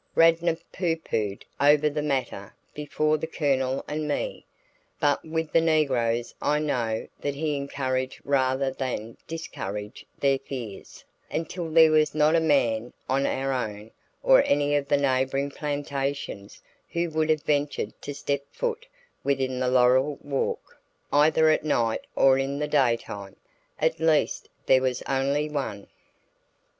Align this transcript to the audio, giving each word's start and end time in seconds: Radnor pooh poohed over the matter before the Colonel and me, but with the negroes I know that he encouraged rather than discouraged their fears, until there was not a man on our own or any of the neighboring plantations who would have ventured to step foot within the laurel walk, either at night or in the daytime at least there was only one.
Radnor 0.15 0.57
pooh 0.71 0.97
poohed 0.97 1.45
over 1.59 1.87
the 1.87 2.01
matter 2.01 2.55
before 2.73 3.19
the 3.19 3.27
Colonel 3.27 3.85
and 3.87 4.07
me, 4.07 4.47
but 4.99 5.23
with 5.23 5.51
the 5.51 5.61
negroes 5.61 6.33
I 6.41 6.57
know 6.57 7.07
that 7.19 7.35
he 7.35 7.55
encouraged 7.55 8.19
rather 8.23 8.71
than 8.71 9.17
discouraged 9.27 10.05
their 10.19 10.39
fears, 10.39 11.05
until 11.29 11.69
there 11.69 11.91
was 11.91 12.15
not 12.15 12.35
a 12.35 12.39
man 12.39 12.93
on 13.07 13.27
our 13.27 13.53
own 13.53 13.91
or 14.23 14.41
any 14.41 14.73
of 14.75 14.87
the 14.87 14.97
neighboring 14.97 15.51
plantations 15.51 16.63
who 16.89 17.11
would 17.11 17.29
have 17.29 17.43
ventured 17.43 17.93
to 18.01 18.15
step 18.15 18.41
foot 18.51 18.87
within 19.23 19.59
the 19.59 19.69
laurel 19.69 20.17
walk, 20.23 20.81
either 21.13 21.51
at 21.51 21.63
night 21.63 22.07
or 22.15 22.39
in 22.39 22.57
the 22.57 22.67
daytime 22.67 23.35
at 23.77 23.99
least 23.99 24.49
there 24.65 24.81
was 24.81 25.03
only 25.03 25.47
one. 25.47 25.85